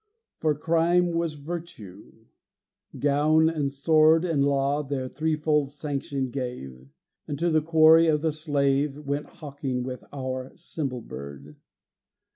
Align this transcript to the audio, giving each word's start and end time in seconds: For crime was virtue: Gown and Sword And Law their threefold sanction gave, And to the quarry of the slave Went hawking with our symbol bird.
For 0.39 0.55
crime 0.55 1.11
was 1.11 1.35
virtue: 1.35 2.25
Gown 2.97 3.47
and 3.51 3.71
Sword 3.71 4.25
And 4.25 4.43
Law 4.43 4.81
their 4.81 5.07
threefold 5.07 5.69
sanction 5.69 6.31
gave, 6.31 6.89
And 7.27 7.37
to 7.37 7.51
the 7.51 7.61
quarry 7.61 8.07
of 8.07 8.23
the 8.23 8.31
slave 8.31 8.97
Went 8.97 9.27
hawking 9.27 9.83
with 9.83 10.03
our 10.11 10.53
symbol 10.55 11.01
bird. 11.01 11.55